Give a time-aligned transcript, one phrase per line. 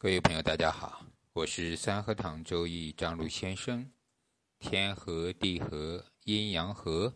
[0.00, 3.84] 各位朋友，大家好，我是三合堂周易张璐先生。
[4.60, 7.12] 天和地和，阴阳和。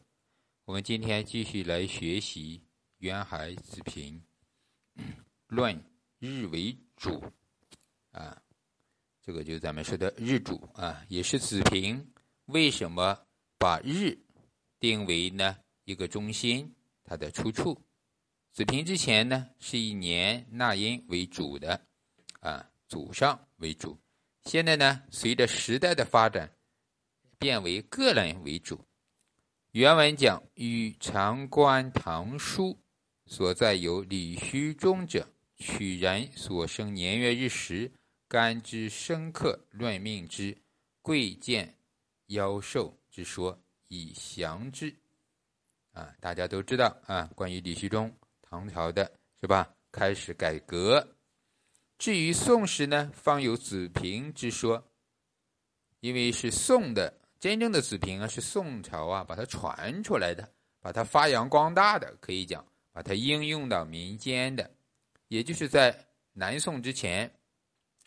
[0.65, 2.61] 我们今天继续来学习
[2.99, 4.21] 渊海子平
[5.47, 5.81] 论
[6.19, 7.23] 日为主
[8.11, 8.43] 啊，
[9.23, 12.05] 这个就是咱们说的日主啊，也是子平
[12.47, 13.17] 为什么
[13.59, 14.19] 把日
[14.81, 16.75] 定为呢一个中心？
[17.05, 17.81] 它的出处，
[18.51, 21.81] 子平之前呢是以年纳音为主的
[22.41, 22.71] 啊。
[22.93, 23.99] 祖上为主，
[24.45, 26.55] 现在呢，随着时代的发展，
[27.39, 28.79] 变为个人为主。
[29.71, 32.79] 原文讲：“与长官唐书
[33.25, 37.91] 所在有李虚中者，取人所生年月日时，
[38.29, 40.55] 干之生克，论命之
[41.01, 41.75] 贵贱
[42.27, 44.95] 夭寿之说，以详之。”
[45.97, 49.75] 啊，大家都知道啊，关于李虚中，唐朝的是吧？
[49.91, 51.17] 开始改革。
[52.03, 54.85] 至于宋时呢，方有子平之说，
[56.01, 64.69] 因为是宋的真正的子平啊，是宋朝啊把它传出来的，把它发扬光大的，可以讲把它应用到民间的，
[65.29, 65.97] 也就是在
[66.33, 67.33] 南宋之前，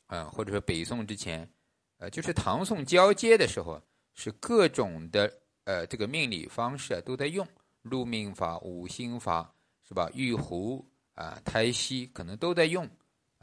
[0.07, 1.49] 啊或者说北宋之前，
[1.95, 3.81] 呃就是唐宋交接的时候，
[4.13, 5.31] 是各种的
[5.63, 7.47] 呃这个命理方式都在用
[7.81, 9.55] 禄命法、五行法
[9.87, 10.09] 是吧？
[10.13, 12.85] 玉壶啊、胎息可能都在用。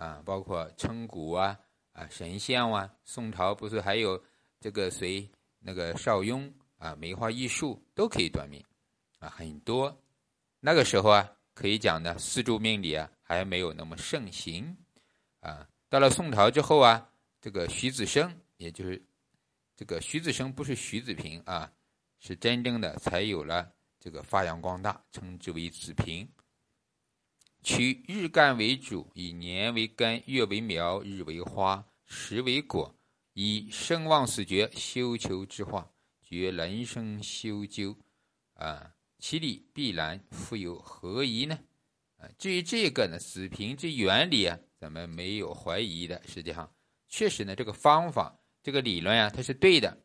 [0.03, 1.57] 啊，包括称骨啊，
[1.93, 4.21] 啊神像啊，宋朝不是还有
[4.59, 8.61] 这个谁那个邵雍啊，梅花易数都可以断命，
[9.21, 9.97] 啊很多。
[10.59, 14.77] 那个时候啊，可以讲呢，四柱命理啊还没有那么盛行，
[15.39, 17.09] 啊，到了宋朝之后啊，
[17.41, 19.01] 这个徐子升，也就是
[19.77, 21.73] 这个徐子升不是徐子平啊，
[22.19, 26.29] 是真正的才有了这个发扬光大，称之为子平。
[27.63, 32.93] 取日干为主，以年为根，月为苗，日为花，时为果，
[33.35, 35.89] 以生旺死绝，修求之化，
[36.23, 37.97] 绝人生修究，
[38.55, 41.57] 啊，其理必然，复有何疑呢？
[42.17, 46.21] 啊，至于这个呢，子平之原理啊，咱们没有怀疑的。
[46.27, 46.69] 实际上，
[47.09, 49.97] 确实呢，这个方法，这个理论啊，它是对的，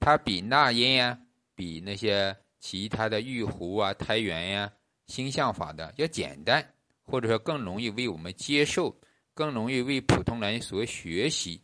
[0.00, 1.20] 它比纳音呀，
[1.54, 4.72] 比那些其他的玉壶啊、胎元呀、
[5.08, 6.66] 星象法的要简单。
[7.12, 8.98] 或者说更容易为我们接受，
[9.34, 11.62] 更容易为普通人所学习，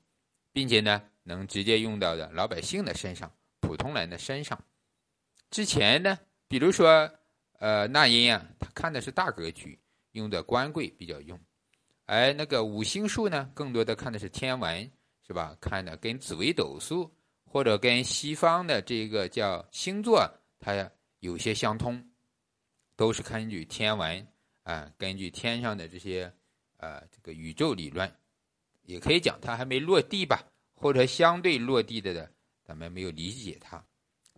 [0.53, 4.63] 并且呢，能直接用到的老百姓的身上、普通人的身上。
[5.51, 7.11] 之前呢，比如说，
[7.61, 9.81] 呃，那音啊，他看的是大格局，
[10.13, 11.39] 用的官贵比较用；
[12.05, 14.93] 而那个五星术呢，更多的看的是天文，
[15.27, 15.57] 是吧？
[15.63, 17.11] 看的跟紫微斗数
[17.47, 22.07] 或者跟西方的这个叫星座，它有些相通，
[22.97, 24.29] 都是根据天文。
[24.69, 26.31] 啊，根据天上的这些，
[26.77, 28.15] 呃，这个宇宙理论，
[28.85, 32.31] 也可以讲它还没落地吧，或者相对落地的的，
[32.63, 33.83] 咱们没有理解它。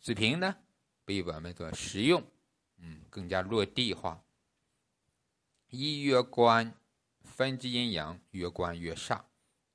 [0.00, 0.56] 水平呢，
[1.04, 2.22] 被我们所实用，
[2.78, 4.24] 嗯，更加落地化。
[5.68, 6.72] 一曰官，
[7.24, 9.24] 分之阴阳，曰官曰煞，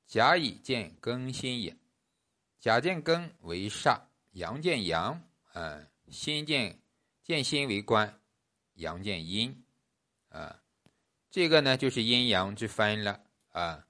[0.06, 1.76] 甲乙见庚辛也。
[2.62, 4.00] 甲见庚为煞，
[4.32, 6.80] 阳见阳，嗯，辛见
[7.26, 8.22] 见辛为官，
[8.76, 9.65] 阳见阴。
[10.36, 10.62] 啊，
[11.32, 13.88] 这个呢就是阴阳之分了啊。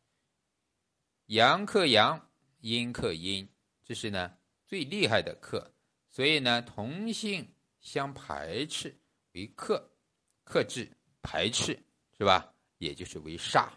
[1.25, 2.29] 阳克阳，
[2.59, 3.49] 阴克阴，
[3.83, 5.71] 这是呢最厉害的克。
[6.11, 7.51] 所以呢，同性
[7.81, 8.95] 相排斥
[9.33, 9.89] 为克，
[10.43, 10.89] 克制
[11.23, 11.77] 排斥
[12.15, 12.53] 是吧？
[12.77, 13.67] 也就是为煞。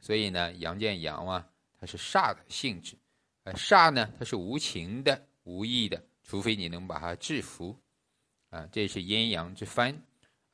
[0.00, 1.46] 所以呢，阳见阳啊，
[1.78, 2.96] 它是煞的性质。
[3.44, 7.78] 呃，煞呢，它是无情的、无意的，除非你能把它制服
[8.48, 8.66] 啊。
[8.72, 10.02] 这是阴阳之分。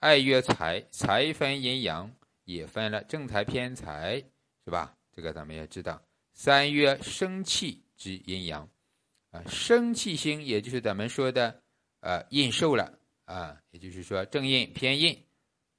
[0.01, 2.09] 爱曰财，财分阴阳，
[2.45, 4.23] 也分了正财偏财，
[4.65, 4.97] 是吧？
[5.11, 6.01] 这个咱们也知道。
[6.33, 8.69] 三曰生气之阴阳，
[9.33, 11.61] 啊，生气星，也就是咱们说的，
[11.99, 15.21] 呃，印寿了啊，也就是说正印偏印。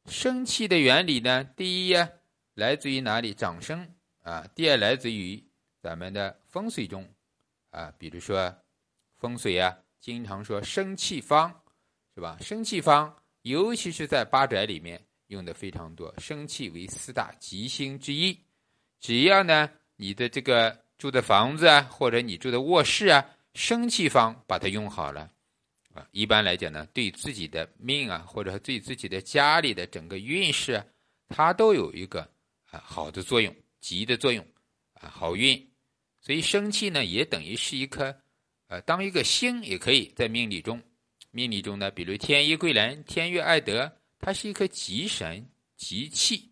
[0.07, 2.09] 生气的原理呢，第一呀，
[2.55, 3.33] 来自于哪里？
[3.33, 3.89] 长生
[4.23, 4.45] 啊。
[4.53, 5.41] 第二，来自于
[5.81, 7.07] 咱们的风水中
[7.69, 8.53] 啊，比如说
[9.15, 11.63] 风水啊，经常说生气方，
[12.13, 12.37] 是吧？
[12.41, 13.15] 生气方。
[13.43, 18.37] 尤其是在八宅里面用的非常多，生气为四大吉星之一。
[18.99, 25.31] 只要呢，你的这个住的房子啊，或者你住的卧室啊，生气方把它用好了，
[25.93, 30.83] 啊，一般来讲呢，对自己的命啊，或者对自己的家里的整个运势，
[31.29, 32.21] 它都有一个
[32.71, 34.45] 啊好的作用，吉的作用，
[34.93, 35.65] 啊好运。
[36.19, 38.13] 所以生气呢，也等于是一颗，
[38.67, 40.81] 呃，当一个星也可以在命理中。
[41.31, 46.49] 命理中呢，比如天一贵人、天月爱德，它是一颗吉神、吉气。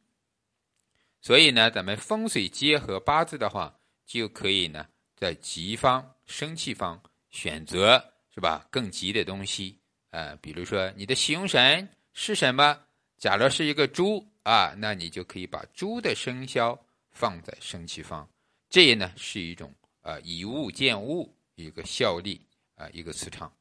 [1.22, 3.76] 所以呢，咱们风水结合八字的话，
[4.06, 8.68] 就可以呢，在吉方、生气方选择是吧？
[8.70, 9.78] 更吉的东西
[10.12, 12.80] 啊，比如说你的喜用神是什么？
[13.18, 18.30] 假如是一个猪啊，那你就可以把猪的生肖放在生气方，
[18.70, 22.40] 这呢是一种啊以物见物一个效力
[22.76, 23.52] 啊一个磁场。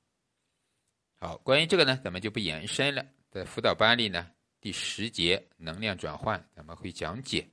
[1.19, 4.31] 好，关于这个呢，咱们就不延伸了，在辅导班里呢，
[4.61, 7.49] 第十节能量转换咱们会讲解。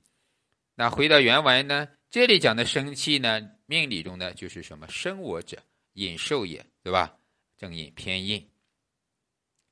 [0.76, 5.58] 那回到原文呢，这里讲的生气呢，命理中呢就是什么生我者，
[5.94, 7.18] 引受也，对吧？
[7.58, 8.50] 正印偏印。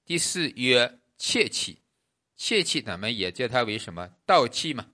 [0.05, 1.77] 第四曰切气，
[2.37, 4.87] 切气咱们也叫它为什么盗气嘛？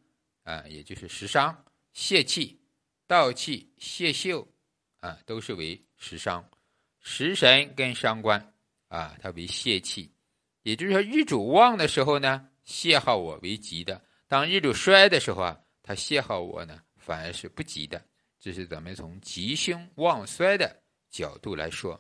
[0.44, 2.60] 啊，也就是食伤、泄气、
[3.06, 4.48] 盗气、泄秀
[5.02, 6.50] 啊，都是为食伤。
[7.00, 8.54] 食神跟伤官
[8.88, 10.12] 啊，它为泄气，
[10.64, 15.60] 也就是说日主旺的时候呢，泄耗我为吉的；当日主衰的时候啊。
[15.90, 18.06] 它泄耗我呢，反而是不吉的。
[18.42, 21.98] 这是咱们从吉凶旺衰的角度来说。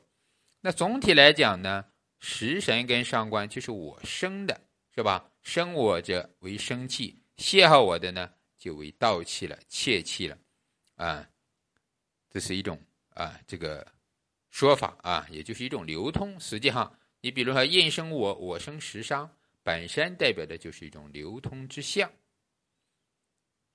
[0.59, 1.85] 那总体来讲呢，
[2.19, 4.59] 食神跟上官就是我生的，
[4.93, 5.31] 是吧？
[5.41, 10.37] 生我者为生气，泄耗我的呢就为盗气了、窃气了，
[10.95, 11.25] 啊，
[12.29, 12.77] 这是一种
[13.13, 13.87] 啊这个
[14.57, 16.39] 说法啊，也就是一种流通。
[16.39, 19.29] 实际上，你比如说印生我，我生食伤，
[19.61, 22.11] 本身代表的就是一种流通之象。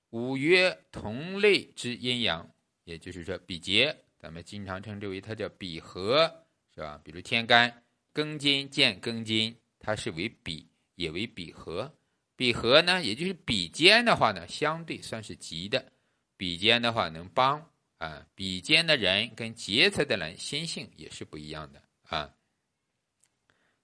[0.09, 2.53] 五曰同类之阴阳，
[2.83, 6.43] 也就是说比劫，咱们经常称之为它叫比合，
[6.75, 6.99] 是吧？
[7.01, 7.81] 比如天干
[8.13, 11.89] 庚金见庚金，它是为比，也为比合。
[12.35, 15.93] 比合呢，也就是比肩的话呢，相对算是吉的。
[16.35, 17.69] 比肩的话能帮
[18.03, 22.29] 啊，比肩的人跟劫财的人心性也是不一样的啊。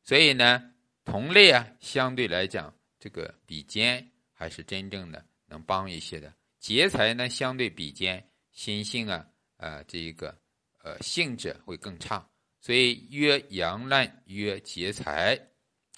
[0.03, 0.73] 所以呢，
[1.05, 5.25] 同类啊，相对来讲，这个比肩还是真正的。
[5.45, 9.25] 能帮一些的劫财呢，相对比肩心性啊，
[9.57, 10.37] 呃，这一个
[10.83, 12.29] 呃性质会更差，
[12.59, 15.39] 所以曰阳烂曰劫财，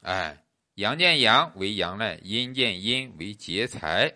[0.03, 0.45] 哎，
[0.75, 4.13] 阳见阳为阳烂，阴见阴为劫财，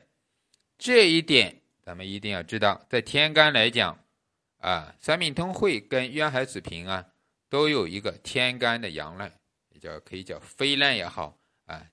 [0.77, 3.97] 这一点咱们一定要知道，在天干来讲
[4.57, 7.05] 啊，三命通会跟渊海子平啊，
[7.47, 9.31] 都有一个天干的阳烂，
[9.69, 11.85] 也叫可以叫飞烂也好啊，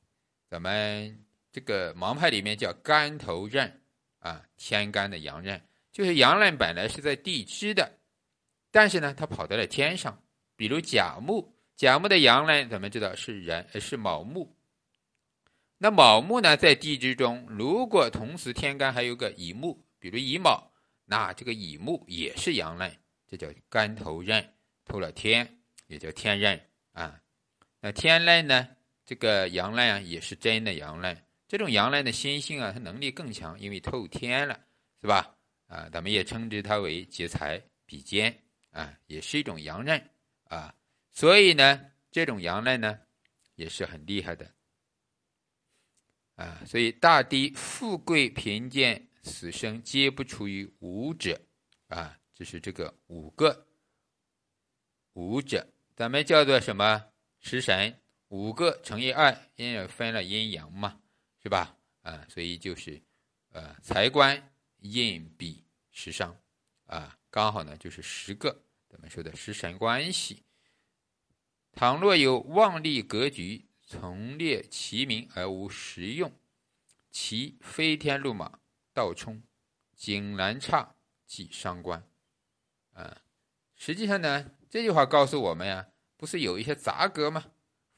[0.48, 1.24] 咱们。
[1.54, 3.70] 这个盲派里面叫干头刃
[4.20, 5.60] 啊，天干的阳刃，
[5.92, 7.92] 就是阳刃本来是在地支的，
[8.70, 10.18] 但是呢，它跑到了天上。
[10.56, 14.56] 比如甲木，甲木的阳刃咱们知道是人，是卯木。
[15.82, 20.73] 那卯木呢，在地支中，如果同时天干还有个乙木，比如乙卯，
[21.05, 22.96] 那这个乙木也是阳刃，
[23.26, 25.58] 这叫干头刃，透了天，
[25.88, 27.20] 也叫天刃啊。
[27.81, 28.69] 那天刃呢，
[29.05, 31.20] 这个阳刃啊，也是真的阳刃。
[31.49, 34.56] 这种阳刃的心性啊，它能力更强，因为透天了，
[35.00, 35.35] 是吧？
[35.67, 38.32] 啊，咱们也称之它为劫财比肩
[38.70, 40.00] 啊，也是一种阳刃
[40.44, 40.73] 啊。
[41.11, 41.81] 所以呢，
[42.12, 43.00] 这种阳刃呢，
[43.56, 44.49] 也是很厉害的
[46.37, 46.62] 啊。
[46.67, 51.40] 所以大地富贵贫贱死生皆不出于五者
[51.88, 53.67] 啊，就是这个五个
[55.12, 57.05] 五者，咱们叫做什么？
[57.40, 60.99] 食神五个乘以二，因为分了阴阳嘛。
[61.43, 61.76] 是吧？
[62.02, 63.02] 啊，所以就是，
[63.50, 64.40] 呃，财官
[64.78, 66.37] 印比食伤，
[66.87, 70.45] 啊，刚好呢就是十个，咱们说的食神关系。
[71.73, 76.32] 倘若有旺利格局，从列其名而无实用，
[77.11, 78.58] 其飞天路马，
[78.94, 79.42] 倒冲，
[79.94, 80.94] 井然差，
[81.26, 82.02] 即伤官。
[82.94, 83.18] 啊，
[83.76, 87.44] 实际上呢，这句话告诉我们呀，不是有一些杂格吗？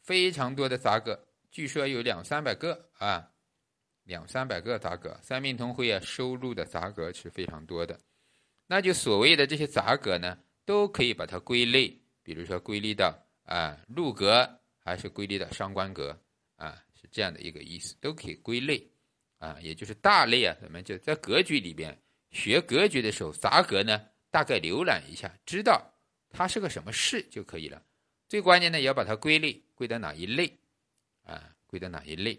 [0.01, 3.31] 非常多的杂格，据说有两三百个啊。
[4.03, 7.99] 两三百个杂格，三命通会啊，收录的杂格是非常多的。
[8.67, 10.37] 那就所谓的这些杂格呢，
[10.67, 16.17] 都可以把它归类，比如说归类到啊禄格，还是归类到伤官格
[16.57, 18.87] 啊，是这样的一个意思，都可以归类
[19.39, 20.55] 啊，也就是大类啊。
[20.61, 21.99] 咱们就在格局里边
[22.31, 25.91] 学格局的时候，杂格呢大概浏览一下，知道
[26.31, 27.83] 它是个什么事就可以了。
[28.29, 30.59] 最关键的也要把它归类，归到哪一类
[31.23, 31.55] 啊？
[31.67, 32.39] 归到哪一类？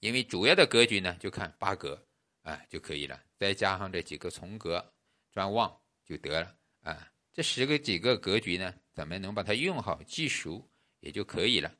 [0.00, 2.04] 因为主要的格局呢，就看八格，
[2.42, 4.84] 啊就可以了，再加上这几个从格
[5.32, 7.10] 专旺就得了啊。
[7.32, 10.66] 这十个几个格局呢，咱们能把它用好记熟
[11.04, 11.70] 也就可以了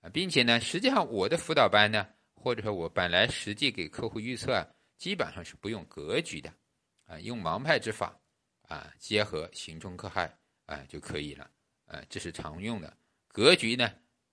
[0.00, 4.64] 啊，并且呢，实际上我的辅导班呢，或者说我本来实际给客户预测啊，
[4.96, 6.48] 基本上是不用格局的
[7.04, 8.16] 啊，用盲派之法
[8.62, 10.32] 啊，结合刑冲克害
[10.66, 11.50] 啊就可以了
[11.86, 13.92] 啊，这是常用的格局呢，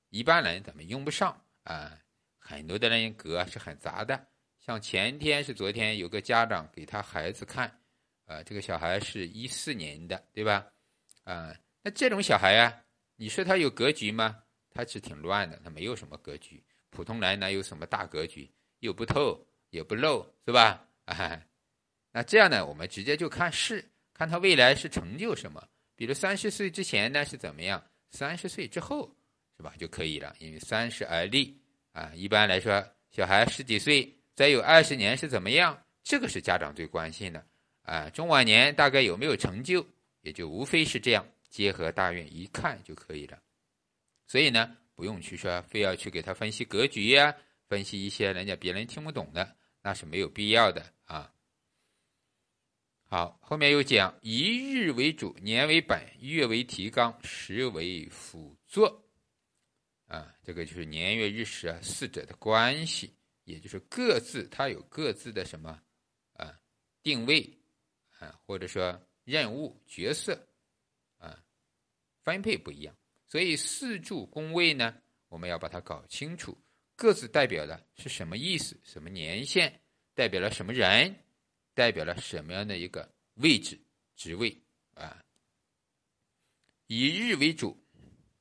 [0.10, 2.00] 一般人咱们用不上啊。
[2.38, 4.28] 很多的人格是很杂的，
[4.60, 7.68] 像前天是昨天有个家长给他孩子看，
[8.26, 10.64] 啊，这个小孩是一四年的，对吧？
[11.24, 12.85] 啊，那这种小孩啊，
[13.16, 14.38] 你说他有格局吗？
[14.72, 16.62] 他是挺乱的，他没有什么格局。
[16.90, 18.50] 普通人哪有什么大格局？
[18.80, 20.86] 又不透，也不露，是吧？
[21.06, 21.42] 啊，
[22.12, 25.66] 那这样呢，我们直接就看事，看他未来是成就什么。
[25.96, 27.82] 比如三十岁之前呢是怎么样，
[28.12, 29.10] 三十岁之后
[29.56, 30.36] 是吧就可以了。
[30.40, 31.58] 因为三十而立
[31.94, 35.82] 啊，一般来说，小孩十几岁再有二十年是怎么样？
[36.04, 37.46] 这个是家长最关心的
[37.84, 38.10] 啊。
[38.10, 39.86] 中晚年大概有没有成就，
[40.22, 43.42] 也就无非是这样，结合大运一看就可以了。
[44.28, 47.34] 所以呢，不用去说非要去给他分析格局呀，
[47.70, 51.32] 分析一些人家别人听不懂的，那是没有必要的啊。
[53.06, 59.02] 好，后面又讲一日为主，年为本，月为提纲，时为辅作。
[60.08, 65.82] 啊，这个就是年月日时啊四者的关系，也就是各自它有各自的什么
[66.34, 66.60] 啊
[67.02, 67.50] 定位
[68.20, 70.46] 啊，或者说任务角色
[72.26, 72.94] 分配不一样。
[73.26, 76.58] 所以四柱宫位呢，我们要把它搞清楚，
[76.96, 79.80] 各自代表的是什么意思，什么年限，
[80.14, 81.16] 代表了什么人，
[81.74, 83.80] 代表了什么样的一个位置、
[84.16, 84.62] 职位
[84.96, 85.24] 啊？
[86.88, 87.82] 以日为主，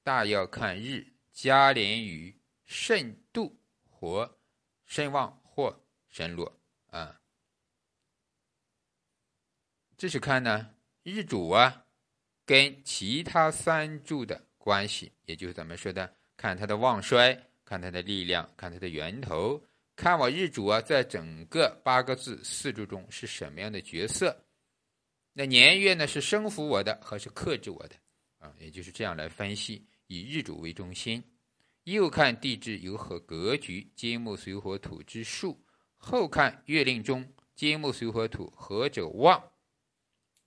[0.02, 4.38] 大要看日，加连于慎度或
[4.84, 7.20] 身旺或身弱啊。
[9.96, 11.83] 这是看呢日主啊，
[12.44, 14.40] 跟其他三柱的。
[14.56, 19.62] 关系，也就是咱们说的，看它的旺衰，看它的力量，看它的源头，
[19.94, 24.34] 看我日主啊，在整个八个字四柱中是什么样的角色？
[25.34, 27.96] 那年月呢，是生扶我的，还是克制我的？
[28.38, 31.22] 啊，也就是这样来分析，以日主为中心，
[31.82, 35.62] 又看地支有何格局，金木水火土之数，
[35.98, 37.22] 后看月令中
[37.54, 39.52] 金木水火土何者旺，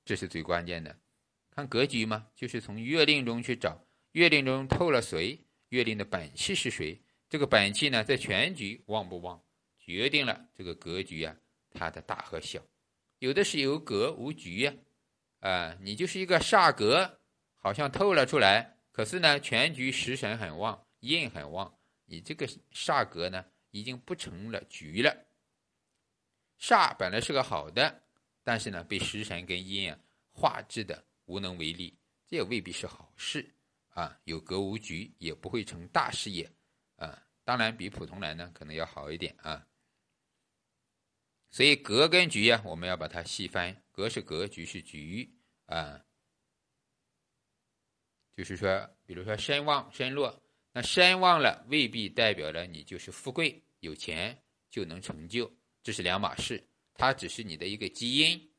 [0.03, 0.97] 这是最关键的。
[1.57, 3.83] 看格局嘛，就是从月令中去找。
[4.11, 5.43] 月令中透了谁？
[5.69, 7.01] 月令的本气是谁？
[7.27, 9.43] 这个本气呢，在全局旺不旺，
[9.79, 11.35] 决定了这个格局啊，
[11.71, 12.61] 它的大和小。
[13.17, 14.73] 有的是有格无局呀，
[15.39, 17.19] 啊，你就是一个煞格，
[17.55, 25.25] 好像透了出来，可是呢，全局食神很旺，印很旺，你这个煞格呢，已经不成了局了。
[26.61, 28.03] 煞本来是个好的，
[28.43, 29.97] 但是呢，被食神跟印啊
[30.29, 33.47] 化制的无能为力，这也未必是好事。
[33.89, 36.47] 啊，有格无局也不会成大事业，
[36.97, 39.65] 啊，当然比普通人呢可能要好一点啊。
[41.49, 45.27] 所以格跟局呀，我们要把它细分，格是格局是局
[45.65, 46.03] 啊。
[48.35, 56.63] 就是说，比如说身旺身弱，那身旺了未必代表了你就是富贵有钱就能成就，这是两码事。
[56.93, 58.51] 它只是你的一个基因，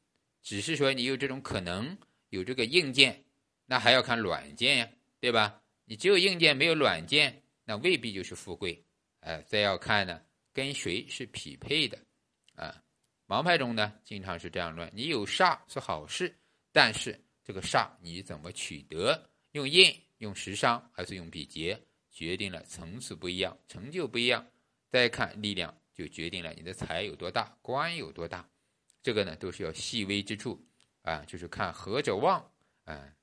[0.43, 1.97] 只是说你有这种可能，
[2.31, 3.25] 有这个硬件，
[3.67, 4.89] 那还要看软件呀。
[5.21, 5.61] 对吧？
[5.85, 8.81] 你只有硬件没有软件，那未必就是富贵。
[9.19, 11.99] 哎，再要看呢，跟谁是匹配的
[12.55, 12.81] 啊？
[13.27, 16.33] 盲派中呢，经常是这样论：你有煞是好事，
[16.71, 19.29] 但是这个煞你怎么取得？
[19.51, 21.77] 用印、用食伤还是用比劫，
[22.13, 24.47] 决定了层次不一样，成就不一样。
[24.89, 28.49] 再看力量，就决定了你的财有多大，官有多大。
[29.03, 30.65] 这个呢，都是要细微之处
[31.09, 32.51] 啊，就是看合者旺
[32.85, 33.15] 啊。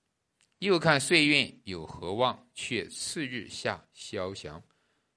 [0.59, 4.63] 又看岁运有何旺，却次日下消降，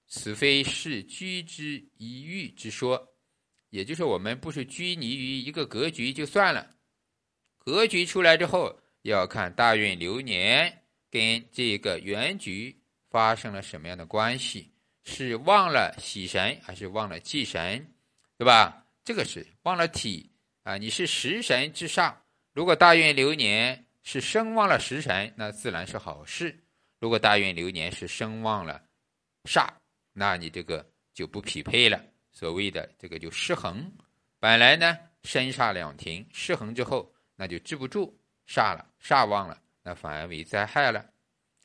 [0.07, 3.15] 此非是居之一遇之说。
[3.71, 6.75] 也就是我们不是拘泥于一个格局就算了，
[7.59, 14.73] 格局出来之后，要看大运流年跟这个原局发生了什么样的关系，
[15.05, 17.95] 是忘了喜神还是忘了忌神，
[18.37, 18.87] 对吧？
[19.05, 20.31] 这个是忘了体
[20.65, 22.23] 啊，你是食神之上，
[22.59, 23.85] 如果大运流年。
[24.03, 26.59] 是生旺了食神，那自然是好事。
[26.99, 28.83] 如果大运流年是生旺了
[29.45, 29.69] 煞，
[30.15, 32.03] 那你这个就不匹配了。
[32.33, 33.93] 所谓的这个就失衡。
[34.41, 41.05] 本来呢，生煞两停，失衡之后，那就治不住煞了，煞旺了，那反而为灾害了。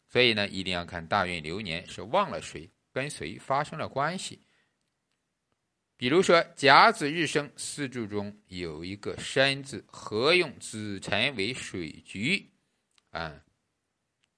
[0.09, 4.42] 所以呢，一定要看大运流年是旺了谁，跟谁发生了关系。
[5.95, 12.51] 比如说甲子日生四柱中有一个山字，合用子辰为水局，
[13.12, 13.41] 啊，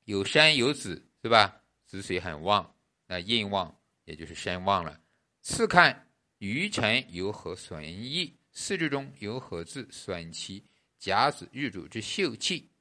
[0.03, 1.61] 有山有子是吧？
[1.85, 2.75] 子水很旺，
[3.07, 5.01] 那印旺也就是申旺了。
[5.41, 8.37] 次看余辰有何损益？
[8.51, 10.65] 四柱中有何字损其
[10.97, 12.71] 甲子日主之秀气？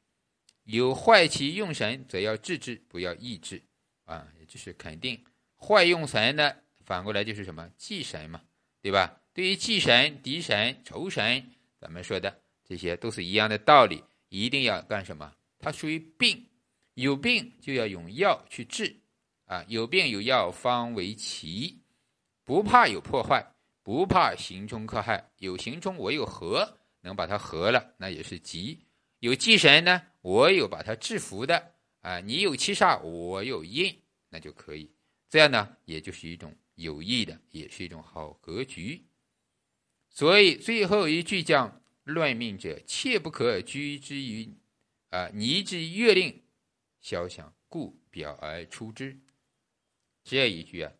[0.64, 3.62] 有坏其用神，则要治之，不要抑制，
[4.04, 5.22] 啊，也就是肯定
[5.56, 6.54] 坏用神呢，
[6.84, 8.42] 反过来就是什么忌神嘛。
[8.84, 9.18] 对吧？
[9.32, 11.42] 对于忌神、敌神、仇神，
[11.80, 15.32] 咱们说的这些都是一样的道理，一定要干什么？
[15.58, 16.46] 它属于病，
[16.92, 18.94] 有病就要用药去治，
[19.46, 21.80] 啊，有病有药方为奇，
[22.44, 28.78] 不怕有破坏，不怕行冲克害，有行冲我有和，能把它和了，那也是吉。
[29.20, 31.72] 有忌神呢，我有把它制服的，
[32.02, 33.98] 啊，你有七煞，我有印，
[34.28, 34.92] 那就可以。
[35.30, 39.04] 这样呢，也就是一种有益的，也是一种好格局。
[40.10, 44.52] 所以最后一句讲：乱命者，切不可居之于。
[45.10, 46.42] 啊，拟之月令，
[47.00, 49.16] 肖想，故表而出之。
[50.24, 50.92] 这一句啊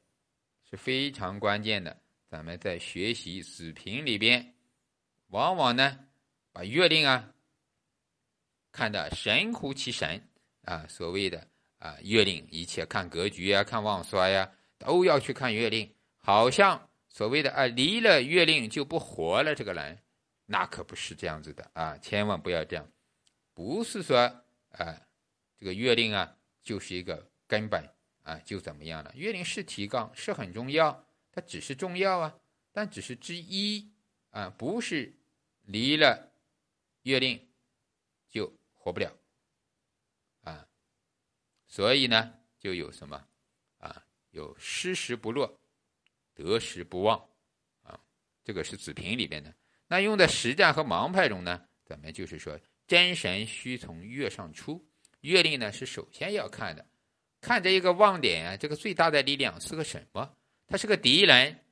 [0.71, 2.01] 是非常关键的。
[2.31, 4.55] 咱们在学习子平里边，
[5.29, 5.99] 往往呢
[6.53, 7.35] 把月令啊
[8.71, 10.29] 看得神乎其神
[10.63, 10.87] 啊。
[10.87, 14.53] 所谓的啊月令，一切看格局啊，看旺衰呀，
[14.85, 15.93] 都要去看月令。
[16.19, 19.99] 好像所谓的啊离了月令就不活了，这个人
[20.47, 21.99] 那可不是这样子的啊！
[21.99, 22.91] 千万不要这样。
[23.53, 24.19] 不是说
[24.71, 25.01] 啊，
[25.59, 27.89] 这个月令啊就是一个根本
[28.23, 29.13] 啊，就怎么样了？
[29.15, 32.35] 月令是提纲，是很重要，它只是重要啊，
[32.73, 33.91] 但只是之一
[34.31, 35.15] 啊，不是
[35.63, 36.33] 离了
[37.03, 37.49] 月令
[38.31, 39.13] 就活不了
[40.43, 40.67] 啊。
[41.67, 43.29] 所以呢，就有什么？
[44.35, 45.59] 有失时不落，
[46.35, 47.19] 得时不忘
[47.83, 47.99] 啊。
[48.45, 49.55] 这个是子平里边的。
[49.87, 52.61] 那用在实战和盲派中呢，咱们就是说。
[52.87, 54.87] 真神需从月上出，
[55.23, 56.85] 月令呢是首先要看的，
[57.41, 60.37] 看这一个旺点啊，这个最大的力量是个什么？
[60.67, 61.65] 他是个敌人，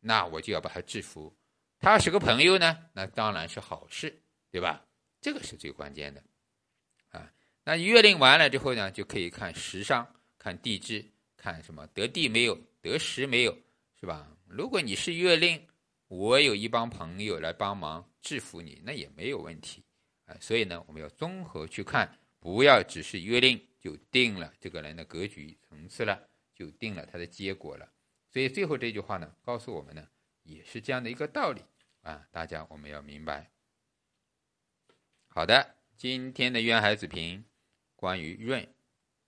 [0.00, 1.30] 那我就要把他制服；
[1.78, 4.82] 他是个朋友呢，那当然是好事，对吧？
[5.20, 6.24] 这个是最关键的
[7.10, 7.30] 啊。
[7.62, 11.04] 那月令完了之后呢，就可以看时上，看地支，
[11.44, 13.54] 看什么得地没有，得时没有，
[14.00, 14.34] 是吧？
[14.46, 15.62] 如果你是月令，
[16.08, 19.84] 我有一帮朋友来帮忙制服你，那也没有问题。
[20.24, 26.18] 啊，所以呢，我们要综合去看，不要只是约定就定了这个人的格局层次了，
[26.54, 27.92] 就定了他的结果了。
[28.30, 30.08] 所以最后这句话呢，告诉我们呢，
[30.44, 31.60] 也是这样的一个道理
[32.00, 33.50] 啊，大家我们要明白。
[35.26, 37.44] 好的，今天的渊海子平
[37.96, 38.66] 关于闰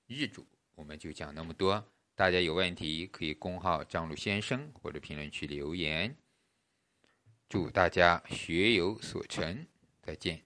[0.07, 1.87] 日主，我们就讲那么多。
[2.17, 6.17] 大家有问题可以公号张路先生或者评论区留言。
[7.47, 9.67] 祝大家学有所成，
[10.03, 10.46] 再见。